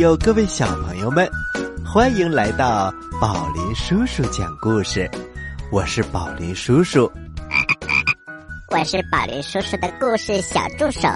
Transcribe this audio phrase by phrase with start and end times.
[0.00, 1.30] 各位大朋友，各位小朋友们，
[1.84, 5.08] 欢迎来到宝林叔叔讲故事。
[5.70, 7.10] 我是宝林叔叔，
[8.70, 11.06] 我是宝林叔叔的故事小助手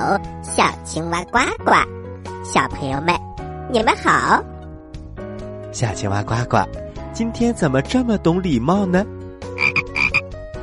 [0.42, 1.72] 小青蛙呱呱。
[2.44, 3.14] 小朋友们，
[3.72, 4.44] 你们好。
[5.72, 6.58] 小青蛙呱呱，
[7.14, 9.02] 今天怎么这么懂礼貌呢？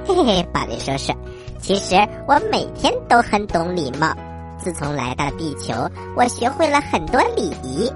[0.06, 1.12] 嘿嘿，宝林叔叔，
[1.60, 1.96] 其实
[2.28, 4.16] 我每天都很懂礼貌。
[4.60, 5.74] 自从来到地球，
[6.16, 7.92] 我学会了很多礼仪。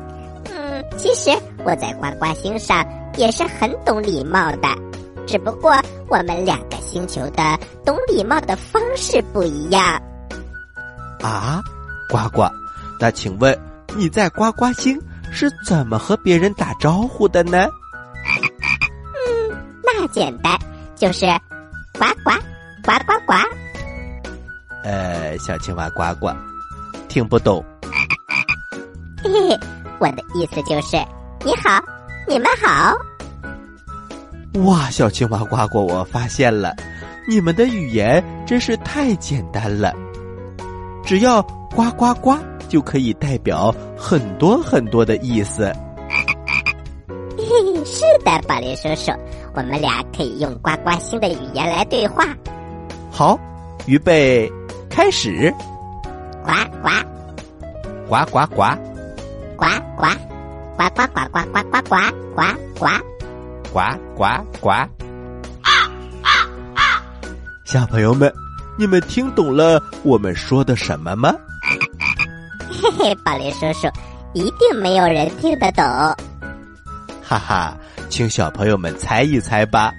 [0.95, 1.29] 嗯，其实
[1.63, 2.85] 我在呱呱星上
[3.17, 4.67] 也是很懂礼貌的，
[5.27, 5.73] 只不过
[6.07, 10.01] 我们两个星球的懂礼貌的方式不一样。
[11.21, 11.61] 啊，
[12.09, 12.47] 呱呱，
[12.99, 13.57] 那请问
[13.95, 14.99] 你在呱呱星
[15.31, 17.67] 是怎么和别人打招呼的呢？
[19.13, 20.57] 嗯，那简单，
[20.95, 21.25] 就是
[21.99, 22.31] 呱呱
[22.83, 23.33] 呱呱呱。
[24.83, 26.31] 呃，小青蛙呱呱。
[27.07, 27.63] 听不懂，
[29.23, 29.59] 嘿嘿，
[29.99, 30.97] 我的意思就是
[31.43, 31.79] 你好，
[32.27, 32.95] 你们好。
[34.63, 36.75] 哇，小青蛙呱呱，我发现了，
[37.27, 39.93] 你们的语言真是太简单了，
[41.03, 41.41] 只要
[41.75, 42.35] 呱呱呱
[42.67, 45.71] 就可以代表很多很多的意思。
[47.85, 49.11] 是的，宝林叔叔，
[49.53, 52.25] 我们俩可以用呱呱星的语言来对话。
[53.11, 53.39] 好，
[53.85, 54.51] 预备，
[54.89, 55.53] 开始。
[56.43, 56.89] 呱呱，
[58.09, 58.63] 呱呱呱，
[59.55, 60.07] 呱呱，
[60.77, 61.97] 呱呱呱呱呱呱呱
[62.79, 62.87] 呱
[63.73, 63.81] 呱
[64.15, 64.25] 呱
[64.61, 64.69] 呱。
[64.69, 64.89] 啊
[66.21, 66.29] 啊
[66.75, 67.01] 啊！
[67.65, 68.31] 小朋友们，
[68.77, 71.33] 你们听懂了我们说的什么吗？
[72.69, 73.87] 嘿嘿，宝林叔叔，
[74.33, 75.83] 一定没有人听得懂。
[77.23, 77.77] 哈哈，
[78.09, 79.91] 请小朋友们猜一猜吧。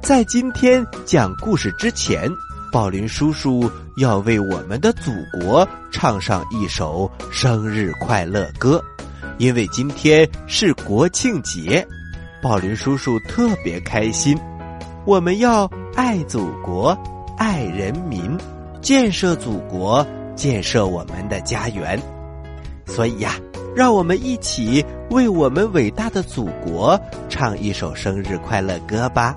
[0.00, 2.30] 在今天讲故事之前。
[2.72, 8.82] 宝林叔叔要为我们的祖国唱上一首生日快乐歌，
[9.38, 11.86] 因为今天是国庆节，
[12.42, 14.36] 宝林叔叔特别开心。
[15.04, 16.96] 我们要爱祖国，
[17.38, 18.36] 爱人民，
[18.80, 20.04] 建设祖国，
[20.34, 22.00] 建设我们的家园。
[22.86, 23.34] 所以呀，
[23.76, 29.36] 让我们一起为我们伟大的祖国唱一首生日快乐歌吧！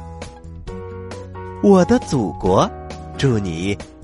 [1.62, 2.67] 我的祖国。
[3.19, 3.75] 祝你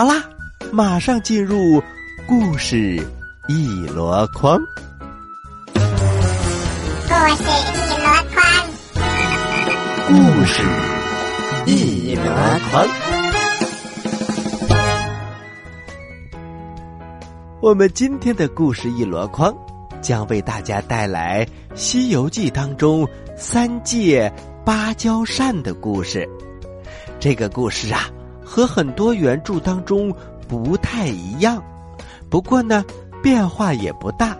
[0.00, 0.24] 好啦，
[0.72, 1.78] 马上进入
[2.26, 3.06] 故事
[3.48, 4.58] 一箩筐。
[5.74, 5.76] 故
[7.36, 8.40] 事一箩筐，
[10.08, 10.14] 故
[10.46, 10.62] 事
[11.66, 12.24] 一箩
[12.70, 12.88] 筐。
[17.60, 19.54] 我们今天的故事一箩筐
[20.00, 21.44] 将为大家带来
[21.74, 23.06] 《西游记》当中
[23.36, 24.32] 三借
[24.64, 26.26] 芭蕉扇的故事。
[27.18, 28.08] 这个故事啊。
[28.50, 30.12] 和很多原著当中
[30.48, 31.62] 不太一样，
[32.28, 32.84] 不过呢，
[33.22, 34.36] 变化也不大。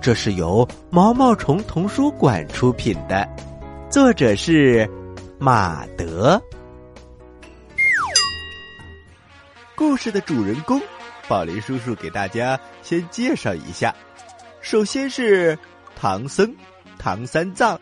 [0.00, 3.24] 这是由毛毛虫童书馆出品的，
[3.88, 4.90] 作者是
[5.38, 6.42] 马德。
[9.76, 10.80] 故事的主人公，
[11.28, 13.94] 宝林叔叔给大家先介绍一下。
[14.60, 15.56] 首先是
[15.94, 16.52] 唐僧、
[16.98, 17.78] 唐三藏，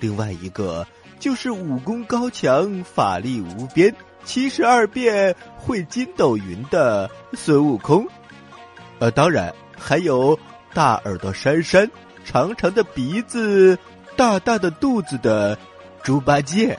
[0.00, 0.86] 另外一个
[1.18, 3.94] 就是武功高强、法力无边、
[4.24, 8.06] 七十二变会筋斗云的孙悟空。
[8.98, 10.38] 呃，当然还有
[10.72, 11.90] 大耳朵珊珊、
[12.24, 13.78] 长长的鼻子、
[14.16, 15.58] 大大的肚子的
[16.02, 16.78] 猪八戒。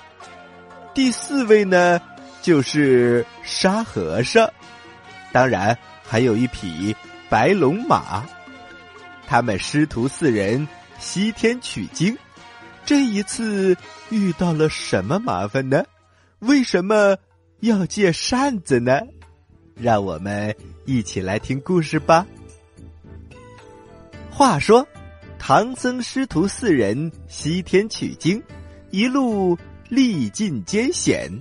[0.93, 1.99] 第四位呢，
[2.41, 4.49] 就是沙和尚。
[5.31, 6.95] 当然还有一匹
[7.29, 8.23] 白龙马。
[9.27, 10.67] 他们师徒四人
[10.99, 12.17] 西天取经，
[12.85, 13.75] 这一次
[14.09, 15.83] 遇到了什么麻烦呢？
[16.39, 17.15] 为什么
[17.61, 18.99] 要借扇子呢？
[19.75, 20.55] 让我们
[20.85, 22.27] 一起来听故事吧。
[24.29, 24.87] 话说，
[25.39, 28.41] 唐僧师徒四人西天取经，
[28.91, 29.57] 一路
[29.89, 31.31] 历尽艰险。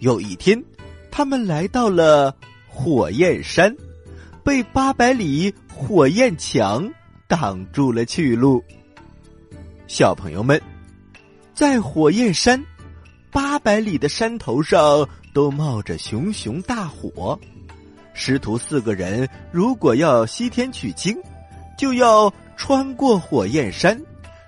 [0.00, 0.62] 有一天，
[1.10, 2.36] 他们来到了
[2.68, 3.74] 火焰山，
[4.44, 6.88] 被八百里火焰墙。
[7.26, 8.62] 挡住了去路。
[9.88, 10.60] 小朋友们，
[11.54, 12.62] 在火焰山
[13.34, 17.36] 八百里的山头上都冒着熊熊大火。
[18.12, 21.18] 师徒四个人如果要西天取经，
[21.76, 24.00] 就要穿过火焰山。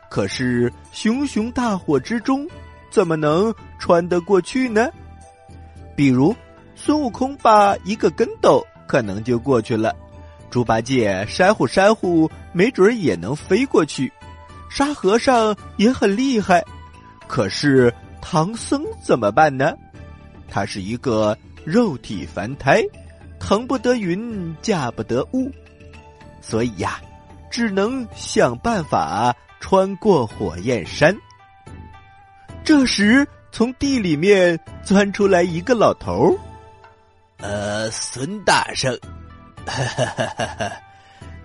[0.09, 2.47] 可是熊熊大火之中，
[2.89, 4.89] 怎么能穿得过去呢？
[5.97, 6.33] 比如
[6.77, 9.93] 孙悟空把一个跟斗，可能就过去了。
[10.49, 14.09] 猪八戒扇呼扇呼，没准也能飞过去；
[14.71, 16.65] 沙和尚也很厉害，
[17.27, 17.93] 可是
[18.29, 19.73] 唐僧怎么办呢？
[20.51, 22.83] 他是一个肉体凡胎，
[23.39, 25.49] 腾不得云，驾不得雾，
[26.43, 27.01] 所以呀，
[27.53, 31.17] 只能想办法穿过火焰山。
[32.65, 36.39] 这时，从地里面钻出来一个老头儿，
[37.37, 38.93] 呃，孙大圣。
[39.65, 40.27] 哈哈
[40.59, 40.73] 哈！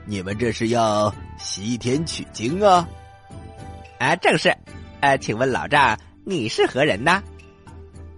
[0.08, 2.90] 你们这是要西天取经啊？
[4.00, 4.52] 啊，正是。
[5.00, 7.24] 呃，请问老丈，你是何人呢？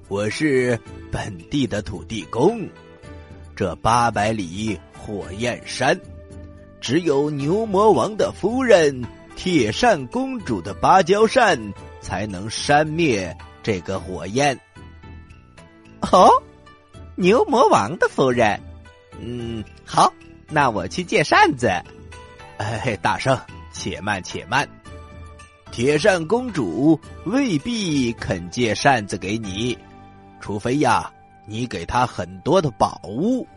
[0.09, 0.77] 我是
[1.09, 2.67] 本地的土地公。
[3.55, 5.97] 这八百里火焰山，
[6.81, 9.05] 只有牛魔王的夫人
[9.37, 11.57] 铁扇公主的芭蕉扇
[12.01, 14.59] 才能扇灭这个火焰。
[16.01, 16.29] 哦，
[17.15, 18.59] 牛魔王的夫人。
[19.17, 20.13] 嗯，好，
[20.49, 21.69] 那我去借扇子。
[22.57, 23.39] 哎，大圣，
[23.71, 24.67] 且慢且慢，
[25.73, 29.75] 铁扇公主未必肯借扇子给你，
[30.39, 31.11] 除非呀，
[31.47, 33.47] 你给她很多的宝物。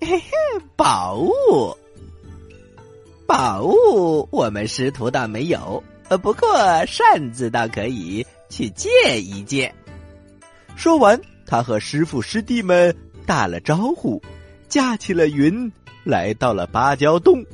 [0.00, 0.30] 嘿嘿，
[0.76, 1.76] 宝物，
[3.26, 6.48] 宝物，我们师徒倒没有，呃，不过
[6.86, 8.88] 扇子倒可以去借
[9.20, 9.74] 一借。
[10.76, 12.94] 说完，他和师傅师弟们
[13.26, 14.22] 打了招呼。
[14.68, 15.72] 架起了云，
[16.04, 17.44] 来到了芭蕉洞。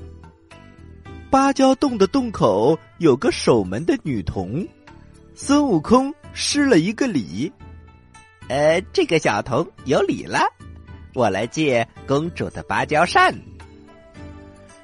[1.33, 4.69] 芭蕉洞的洞口有个守门的女童，
[5.35, 7.51] 孙悟空施了一个礼
[8.51, 10.41] ：“呃，这个小童有礼了，
[11.15, 13.35] 我来借公主的芭蕉扇。”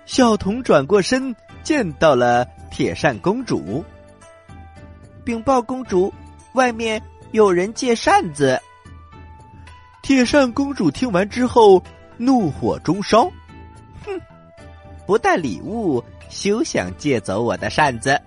[0.07, 3.85] 小童转过身，见到了铁扇公主，
[5.26, 6.11] 禀报公主，
[6.55, 7.02] 外面
[7.33, 8.59] 有人借扇子。
[10.00, 11.85] 铁扇公主听完之后。
[12.21, 13.31] 怒火中烧，
[14.05, 14.21] 哼！
[15.07, 18.21] 不带礼物，休想借走我的扇子。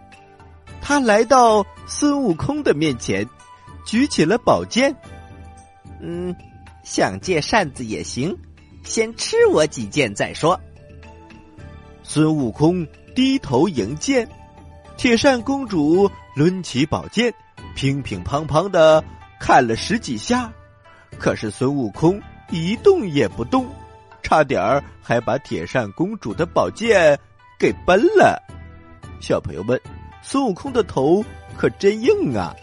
[0.81, 3.27] 他来到孙悟空的面前，
[3.85, 4.95] 举起了宝剑。
[6.01, 6.35] 嗯，
[6.83, 8.35] 想借扇子也行，
[8.83, 10.59] 先吃我几剑再说。
[12.03, 14.27] 孙悟空低头迎剑，
[14.97, 17.31] 铁扇公主抡起宝剑，
[17.75, 19.03] 乒乒乓乓的
[19.39, 20.51] 砍了十几下，
[21.19, 23.67] 可是孙悟空一动也不动。
[24.23, 27.19] 差点儿还把铁扇公主的宝剑
[27.61, 28.41] 给崩了，
[29.19, 29.79] 小朋友们，
[30.23, 31.23] 孙悟空的头
[31.55, 32.55] 可真硬啊！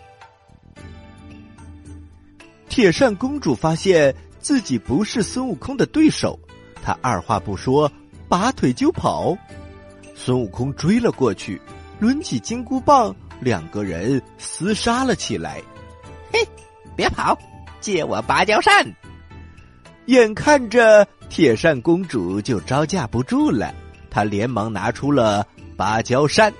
[2.69, 6.37] 铁扇公主发现自己不是孙悟空的对手，
[6.83, 7.89] 她二话不说，
[8.29, 9.39] 拔腿就跑。
[10.17, 11.63] 孙悟空追了过去，
[12.01, 15.63] 抡起金箍棒，两个人厮杀了起来。
[16.33, 16.45] 嘿，
[16.97, 17.39] 别跑，
[17.81, 18.85] 借我芭蕉扇！
[20.07, 21.07] 眼看着。
[21.29, 23.73] 铁扇公主就招架不住了，
[24.11, 25.47] 他连忙拿出了
[25.77, 26.53] 芭蕉扇，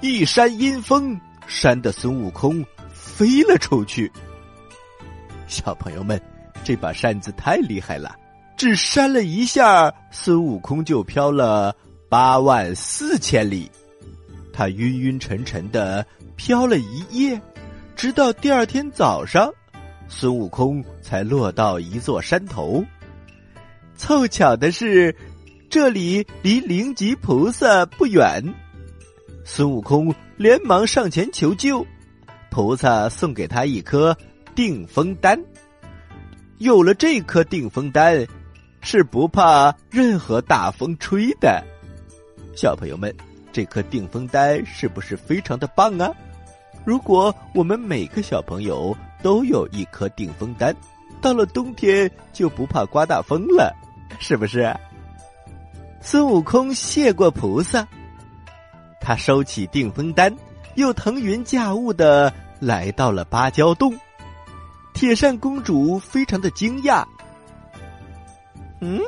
[0.00, 4.10] 一扇阴风，扇的孙悟空飞了出去。
[5.46, 6.20] 小朋友们，
[6.64, 8.14] 这把扇子太厉害了，
[8.56, 11.74] 只扇了一下，孙悟空就飘了
[12.08, 13.70] 八万四千里。
[14.52, 16.06] 他晕晕沉沉的
[16.36, 17.40] 飘了一夜，
[17.96, 19.52] 直到第二天早上，
[20.08, 22.84] 孙悟空才落到一座山头。
[23.96, 25.14] 凑巧的是，
[25.72, 28.44] 这里离灵吉菩萨不远。
[29.42, 31.82] 孙悟空连忙上前求救，
[32.50, 34.14] 菩萨送给他一颗
[34.54, 35.42] 定风丹。
[36.58, 38.26] 有了这颗定风丹，
[38.82, 41.64] 是不怕任何大风吹的。
[42.54, 43.10] 小朋友们，
[43.50, 46.12] 这颗定风丹是不是非常的棒啊？
[46.84, 50.76] 如果我们每个小朋友都有一颗定风丹，
[51.22, 53.74] 到了冬天就不怕刮大风了，
[54.20, 54.70] 是不是？
[56.04, 57.86] 孙悟空谢过菩萨，
[59.00, 60.34] 他收起定风丹，
[60.74, 63.96] 又腾云驾雾的来到了芭蕉洞。
[64.92, 67.04] 铁扇公主非常的惊讶，
[68.80, 69.00] 嗯，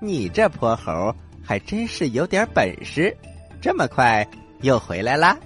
[0.00, 3.16] 你这泼猴还真是有点本事，
[3.62, 4.26] 这么快
[4.60, 5.38] 又回来啦！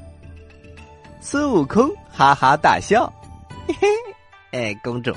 [1.20, 3.12] 孙悟空哈哈大笑，
[3.68, 3.88] 嘿嘿，
[4.52, 5.12] 哎，公主，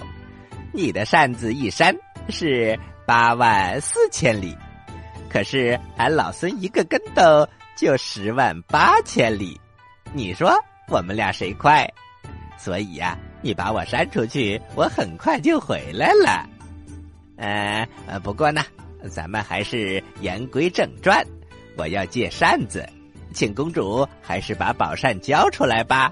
[0.74, 1.96] 你的扇子一扇
[2.28, 4.56] 是八万四千里，
[5.32, 7.48] 可是俺老孙一个跟斗
[7.78, 9.58] 就十万八千里，
[10.12, 10.54] 你说
[10.90, 11.90] 我们俩谁快？
[12.58, 16.46] 所以呀，你把我扇出去，我很快就回来了。
[17.38, 18.62] 呃呃，不过呢，
[19.10, 21.26] 咱们还是言归正传，
[21.78, 22.86] 我要借扇子。
[23.34, 26.12] 请公主还是把宝扇交出来吧。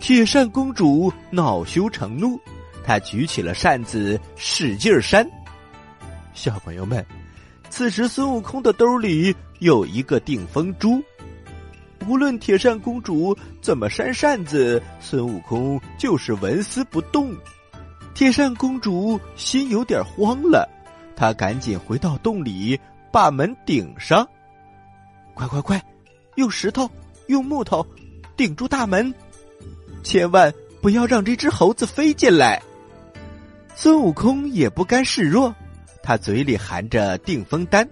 [0.00, 2.40] 铁扇公主恼羞成怒，
[2.82, 5.28] 她举起了扇子，使劲扇。
[6.32, 7.04] 小朋友们，
[7.70, 11.02] 此时孙悟空的兜里有一个定风珠，
[12.06, 17.34] 无论铁扇公主怎么扇扇子，孙悟空就是纹丝不动。
[18.14, 20.68] 铁扇公主心有点慌了，
[21.14, 22.78] 她赶紧回到洞里，
[23.12, 24.26] 把门顶上。
[25.34, 25.80] 快快快！
[26.34, 26.90] 用石头，
[27.28, 27.86] 用木头
[28.36, 29.14] 顶住大门，
[30.02, 32.60] 千万不要让这只猴子飞进来。
[33.76, 35.54] 孙悟空也不甘示弱，
[36.08, 37.86] 他嘴里含着定风丹，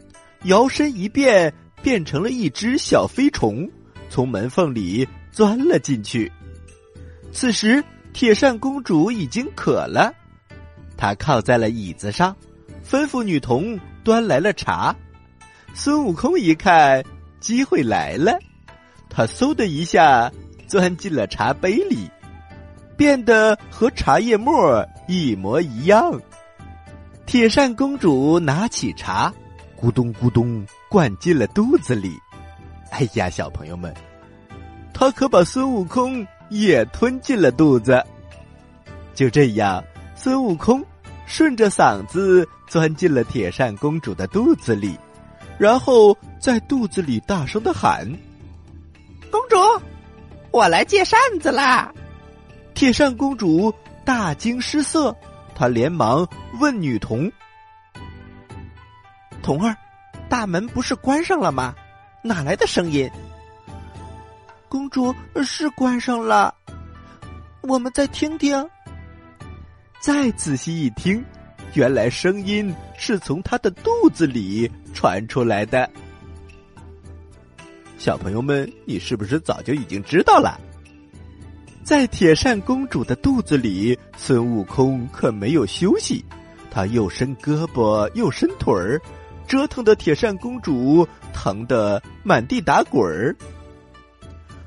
[0.44, 3.70] 摇身一变，变成了一只小飞虫，
[4.08, 6.32] 从门缝里钻了进去。
[7.30, 10.10] 此时，铁扇公主已经渴了，
[10.96, 12.34] 她靠在了椅子上，
[12.82, 14.96] 吩咐女童端来了茶。
[15.74, 17.04] 孙悟空一看。
[17.38, 18.38] 机会来了，
[19.10, 20.32] 他嗖的一下
[20.66, 22.10] 钻进了茶杯里，
[22.96, 26.18] 变得和茶叶沫一模一样。
[27.26, 29.34] 铁扇公主拿起茶，
[29.78, 32.16] 咕咚咕咚灌进了肚子里。
[32.90, 33.92] 哎呀，小朋友们，
[34.94, 38.00] 他可把孙悟空也吞进了肚子。
[39.12, 39.82] 就这样，
[40.14, 40.82] 孙悟空
[41.26, 44.96] 顺着嗓子钻进了铁扇公主的肚子里。
[45.58, 48.06] 然后在肚子里大声的喊
[49.32, 49.56] ：“公主，
[50.52, 51.92] 我来借扇子啦！”
[52.72, 53.72] 铁扇公主
[54.04, 55.16] 大惊失色，
[55.56, 56.28] 他连忙
[56.60, 57.32] 问女童
[59.42, 59.74] ：“童儿，
[60.28, 61.74] 大门不是关上了吗？
[62.22, 63.10] 哪来的声音？”
[64.68, 66.54] 公主是关上了，
[67.62, 68.68] 我们再听听。
[69.98, 71.24] 再仔细一听。
[71.72, 75.90] 原来声音是从他的肚子里传出来的。
[77.98, 80.58] 小朋友们，你是不是早就已经知道了？
[81.86, 86.24] 在铁扇公主的肚子里，孙悟空可没有休息，
[86.68, 89.00] 他又伸胳膊又伸腿儿，
[89.46, 93.36] 折腾的铁扇公主疼得满地打滚儿。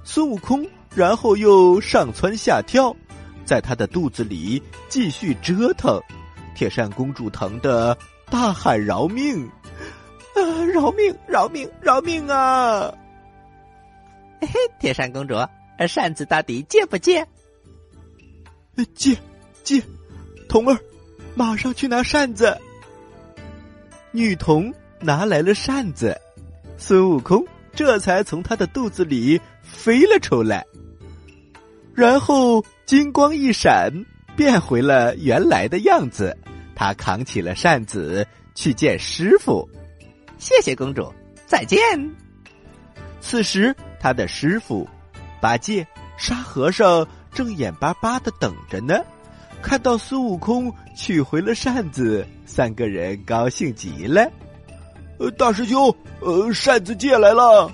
[0.05, 2.95] 孙悟空然后又上蹿下跳，
[3.43, 6.01] 在他的肚子里继续折腾。
[6.55, 7.97] 铁扇公主疼得
[8.29, 9.45] 大喊饶命，
[10.35, 10.63] 啊！
[10.73, 11.13] 饶命！
[11.27, 11.69] 饶命！
[11.81, 12.93] 饶命啊！
[14.39, 15.35] 嘿嘿，铁扇公主，
[15.87, 17.25] 扇子到底借不借？
[18.95, 19.17] 借，
[19.63, 19.81] 借！
[20.47, 20.79] 童儿，
[21.35, 22.57] 马上去拿扇子。
[24.11, 26.19] 女童拿来了扇子，
[26.77, 30.65] 孙悟空这才从他的肚子里飞了出来，
[31.93, 33.91] 然后金光一闪，
[34.35, 36.35] 变回了原来的样子。
[36.73, 39.69] 他扛起了扇子去见师傅，
[40.37, 41.13] 谢谢公主，
[41.45, 41.77] 再见。
[43.19, 44.87] 此时，他的师傅
[45.41, 45.85] 八戒、
[46.17, 48.99] 沙和尚正眼巴巴的等着呢。
[49.61, 54.29] 看到孙悟空取回了扇子，三个人高兴极了。
[55.19, 57.71] 呃，大师兄，呃，扇子借来了。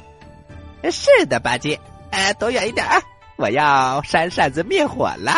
[0.91, 1.79] 是的，八戒，
[2.11, 3.01] 呃，躲远一点啊！
[3.37, 5.33] 我要扇扇子灭火了。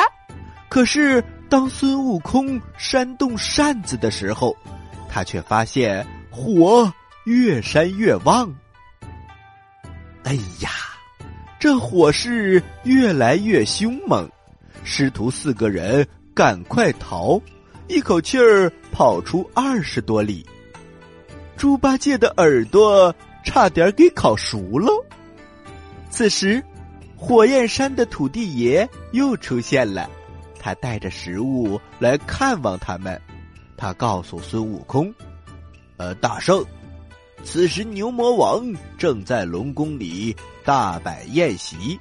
[0.70, 1.24] 可是。
[1.50, 4.54] 当孙悟空扇动扇子的时候，
[5.08, 6.92] 他却发现火
[7.24, 8.54] 越扇越旺。
[10.26, 10.70] 哎呀，
[11.60, 14.30] 这火势越来越凶猛，
[14.84, 17.42] 师徒四个人赶快逃，
[17.88, 20.46] 一口气儿跑出二十多里。
[21.56, 24.92] 猪八戒的耳朵差点给烤熟了。
[26.12, 26.64] 此时，
[27.16, 30.08] 火焰山的土地爷又出现了，
[30.60, 33.20] 他带着食物来看望他们。
[33.76, 35.12] 他告诉孙悟空
[35.98, 36.64] ：“呃，大圣，
[37.44, 38.64] 此时牛魔王
[38.96, 40.36] 正在龙宫里
[40.68, 41.98] 大摆宴席，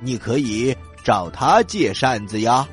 [0.00, 2.66] 你可以找他借扇子呀。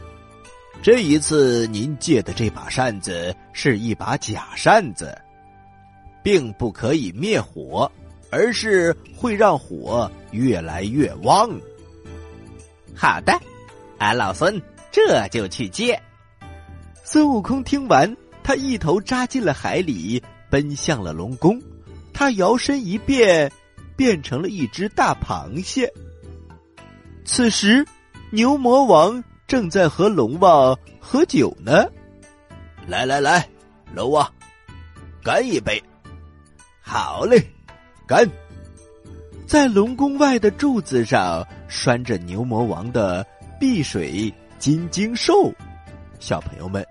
[0.82, 5.14] 这一次您借的这把扇子是一把假扇子，
[6.24, 7.92] 并不可以灭火，
[8.32, 11.50] 而是会让火越来越旺。”
[12.96, 13.38] 好的，
[13.98, 14.62] 俺老孙
[14.94, 16.02] 这就去借。
[17.04, 18.16] 孙悟空听完。
[18.44, 21.62] 他一头扎进了海里，奔向了龙宫。
[22.14, 23.52] 他摇身一变，
[23.98, 25.92] 变成了一只大螃蟹。
[27.26, 27.86] 此时，
[28.32, 31.86] 牛魔王正在和龙王喝酒呢。
[32.86, 33.46] 来来来，
[33.94, 34.32] 龙王，
[35.22, 35.84] 干一杯！
[36.80, 37.46] 好嘞，
[38.08, 38.26] 干！
[39.46, 43.26] 在龙宫外的柱子上拴着牛魔王的
[43.60, 45.52] 碧水金睛兽。
[46.20, 46.86] 小朋友们。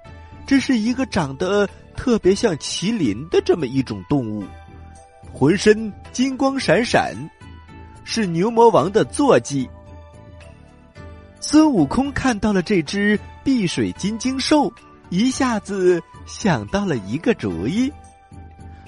[0.48, 4.44] 这是一个长得特别像麒麟的这么一种动物，
[5.38, 7.14] 浑身金光闪闪，
[8.05, 9.68] 是牛魔王的坐骑。
[11.42, 14.72] 孙悟空看到了这只碧水金睛兽，
[15.11, 17.92] 一下子想到了一个主意，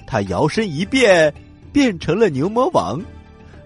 [0.07, 1.31] 他摇身一变，
[1.71, 2.99] 变成了牛魔王，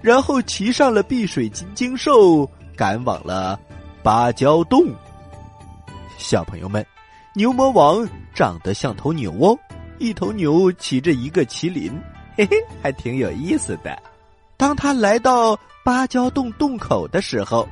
[0.01, 3.57] 然后骑上了碧水金睛兽，赶往了
[4.03, 4.93] 芭蕉洞。
[6.17, 6.85] 小朋友们。
[7.35, 9.57] 牛魔王长得像头牛哦，
[9.97, 11.91] 一头牛骑着一个麒麟，
[12.35, 13.97] 嘿嘿，还挺有意思的。
[14.57, 17.67] 当他来到芭蕉洞洞口的时候，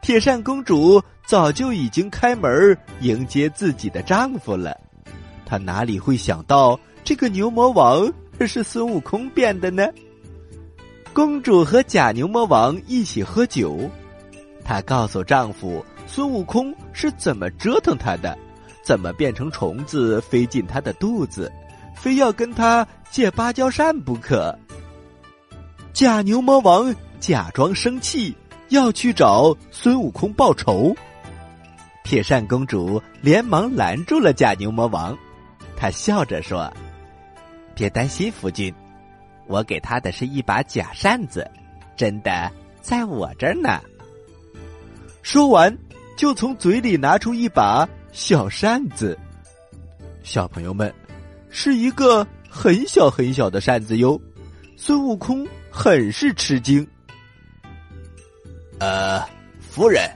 [0.00, 4.76] 铁扇公主早就已经开门迎接自己的丈夫了。
[5.44, 9.86] 她哪里会想到这个牛魔王是孙悟空变的呢？
[11.12, 13.90] 公主和假牛魔王一起喝酒，
[14.64, 18.36] 她告诉丈夫孙悟空是怎么折腾她的。
[18.84, 21.50] 怎么变成虫子飞进她的肚子，
[21.96, 24.56] 非要跟他借芭蕉扇不可？
[25.92, 28.34] 假牛魔王假装生气，
[28.68, 30.94] 要去找孙悟空报仇。
[32.04, 35.16] 铁扇公主连忙拦住了假牛魔王，
[35.76, 36.72] 她笑着说
[37.74, 38.72] ：“别担心，夫君，
[39.46, 41.50] 我给他的是一把假扇子，
[41.96, 43.80] 真的在我这儿呢。”
[45.22, 45.76] 说完，
[46.16, 47.88] 就从嘴里拿出一把。
[48.12, 49.18] 小扇子，
[50.22, 50.90] 小朋友们，
[51.58, 54.20] 是一个很小很小的扇子哟。
[54.76, 56.86] 孙悟空很是吃惊。
[58.78, 59.24] 呃，
[59.58, 60.06] 夫人，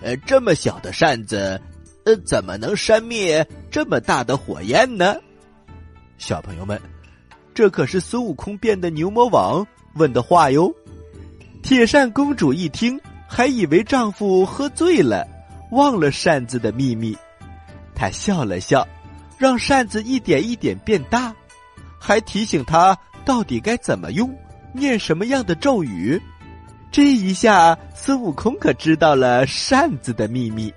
[0.00, 1.60] 呃，这么小的扇子，
[2.06, 5.14] 呃，怎么能扇灭这么大的火焰呢？
[6.16, 6.80] 小朋友们，
[7.52, 9.64] 这可是孙悟空变的牛魔王
[9.96, 10.74] 问的话哟。
[11.62, 12.98] 铁扇公主一听，
[13.28, 15.28] 还以为丈夫喝醉了，
[15.70, 17.14] 忘了扇子的秘密。
[17.94, 18.88] 她笑了笑，
[19.38, 21.32] 让扇子一点一点变大，
[21.98, 24.36] 还提醒他到底该怎么用，
[24.72, 26.20] 念什么样的咒语。
[26.90, 30.72] 这一下，孙悟空可知道了扇子的秘密。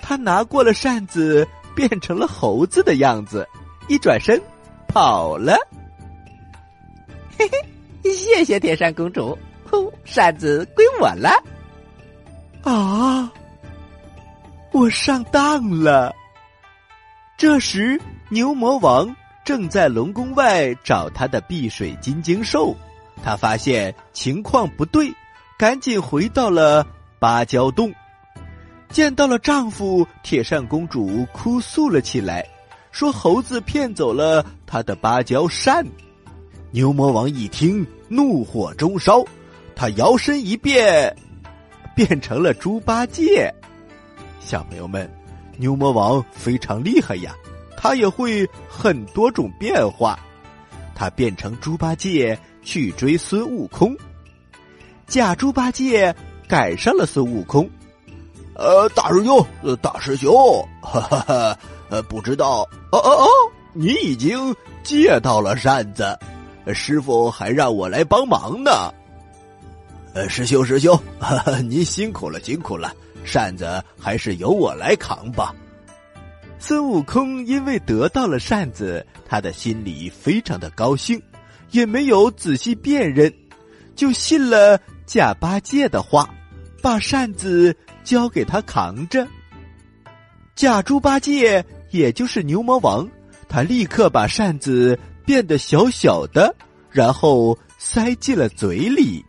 [0.00, 3.46] 他拿过了扇子，变成了猴子的样子，
[3.88, 4.40] 一转身
[4.86, 5.56] 跑了。
[7.36, 9.36] 嘿嘿，谢谢铁扇公主，
[10.04, 11.30] 扇子归我了。
[12.62, 13.32] 啊，
[14.72, 16.14] 我上当了。
[17.38, 22.74] 这时，牛魔王正在龙宫外找他的碧水金睛兽。
[23.22, 25.12] 他发现情况不对，
[25.58, 26.86] 赶紧回到了
[27.18, 27.92] 芭蕉洞。
[28.88, 32.46] 见到了丈夫，铁扇公主哭诉了起来，
[32.90, 35.86] 说猴子骗走了她的芭蕉扇。
[36.70, 39.22] 牛魔王一听，怒火中烧，
[39.74, 41.14] 他摇身一变，
[41.94, 43.52] 变成了猪八戒。
[44.40, 45.15] 小朋友们。
[45.56, 47.34] 牛魔王非常厉害呀，
[47.76, 50.18] 他也会很多种变化。
[50.94, 53.94] 他变成猪八戒去追孙悟空，
[55.06, 56.14] 假猪八戒
[56.48, 57.68] 赶上了孙悟空。
[58.54, 59.46] 呃，大师兄，
[59.82, 60.32] 大师兄，
[60.80, 61.58] 哈哈哈，
[61.90, 63.28] 呃，不知道，哦哦哦，
[63.74, 66.18] 你已经借到了扇子，
[66.72, 68.90] 师傅还让我来帮忙呢。
[70.14, 72.90] 呃，师兄，师兄，哈哈，您辛苦了，辛苦了。
[73.26, 75.54] 扇子还是由我来扛吧。
[76.58, 81.20] 孙悟空因为得到了扇子，他的心里非常的高兴，
[81.70, 83.30] 也没有仔细辨认，
[83.94, 86.30] 就信了假八戒的话，
[86.80, 89.26] 把扇子交给他扛着。
[90.54, 93.06] 假猪八戒也就是牛魔王，
[93.48, 96.54] 他立刻把扇子变得小小的，
[96.90, 99.22] 然后塞进了嘴里。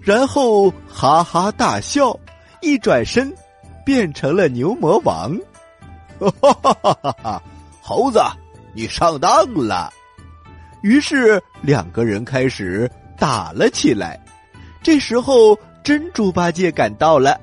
[0.00, 2.18] 然后哈哈大笑，
[2.60, 3.32] 一转身
[3.84, 5.36] 变成了牛魔王。
[6.18, 7.42] 哈哈哈哈哈！
[7.80, 8.20] 猴子，
[8.74, 9.92] 你上当了。
[10.82, 14.18] 于是两个人开始打了起来。
[14.82, 17.38] 这时候，真猪八戒赶到了，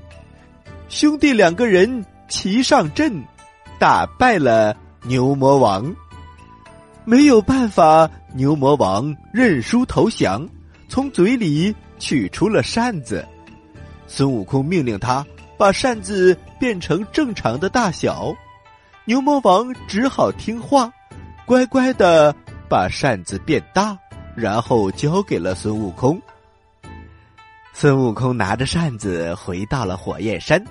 [0.89, 3.23] 兄弟两个人齐上阵，
[3.79, 5.93] 打败了牛魔王。
[7.03, 10.47] 没有办法，牛魔王认输投降，
[10.89, 13.25] 从嘴里取出了扇子。
[14.07, 15.25] 孙悟空命令他
[15.57, 18.33] 把扇子变成正常的大小，
[19.05, 20.91] 牛魔王只好听话，
[21.45, 22.35] 乖乖的。
[22.67, 23.95] 把扇子变大，
[24.35, 26.19] 然后交给了孙悟空。
[27.73, 30.65] 孙悟空拿着扇子回到了火焰山，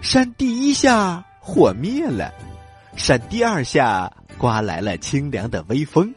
[0.00, 2.34] 扇第一下火灭了，
[2.96, 6.12] 扇第二下刮来了清凉的微风，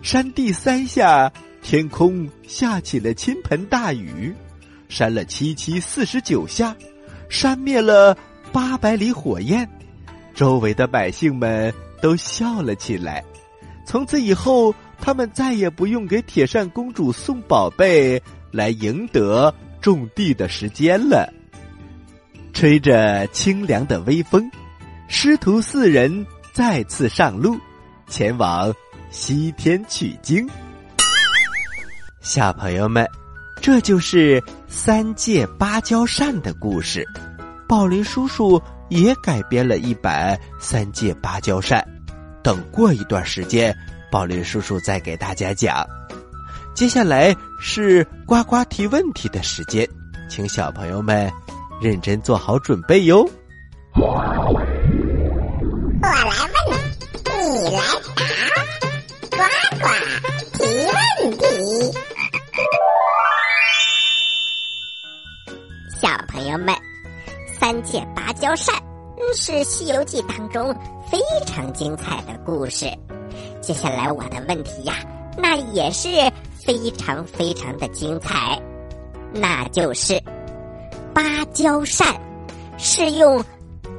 [0.00, 4.32] 扇第三下天空下起了倾盆大雨，
[4.92, 6.76] 扇了七七四十九下，
[7.30, 8.14] 扇灭了
[8.52, 9.66] 八百里火焰，
[10.34, 13.24] 周围的百姓们都笑了起来。
[13.86, 21.32] 从此以后，他们再也不用给铁扇公主送宝贝来赢得种地的时间了。
[22.52, 24.48] 吹着清凉的微风，
[25.08, 27.58] 师徒四人再次上路，
[28.08, 28.70] 前往
[29.10, 30.46] 西天取经。
[32.20, 33.08] 小朋友们，
[33.62, 37.06] 这就是三界芭蕉扇的故事。
[37.68, 41.80] 宝林叔叔也改编了一版三界芭蕉扇。
[42.42, 43.72] 等过一段时间，
[44.10, 45.86] 宝林叔叔再给大家讲。
[46.74, 49.88] 接下来是呱呱提问题的时间，
[50.28, 51.30] 请小朋友们
[51.80, 53.24] 认真做好准备哟。
[53.94, 54.20] 我
[56.02, 56.48] 来
[68.32, 68.74] 芭蕉扇。
[69.34, 70.74] 是《西游记》当中
[71.10, 72.86] 非常精彩的故事。
[73.60, 74.94] 接下来我的问题呀，
[75.36, 76.08] 那也是
[76.64, 78.58] 非常非常的精彩，
[79.34, 80.18] 那就是
[81.12, 82.06] 芭蕉扇
[82.78, 83.44] 是用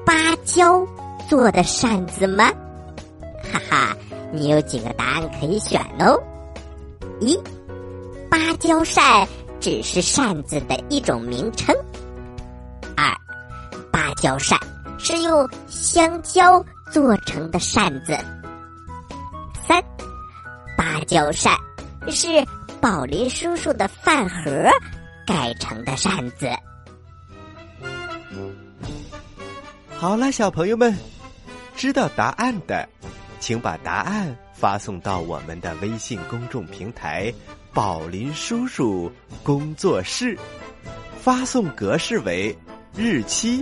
[0.03, 0.83] 芭蕉
[1.29, 2.51] 做的扇子吗？
[3.53, 3.95] 哈哈，
[4.31, 6.19] 你有几个答案可以选哦。
[7.19, 7.39] 一，
[8.31, 9.27] 芭蕉扇
[9.59, 11.75] 只是扇子的一种名称。
[14.23, 14.57] 蕉扇。
[15.05, 18.17] 是用香蕉做成的扇子。
[19.67, 19.83] 三，
[20.77, 21.53] 芭蕉扇
[22.09, 22.27] 是
[22.79, 24.69] 宝林叔叔的饭盒
[25.27, 26.49] 改成的扇子。
[29.97, 30.97] 好了，小朋友们，
[31.75, 32.87] 知道答案的，
[33.41, 37.33] 请把答案发送到我们的微信公众平台
[37.75, 39.11] “宝林叔叔
[39.43, 40.37] 工作室”，
[41.19, 42.57] 发送格式为
[42.95, 43.61] 日期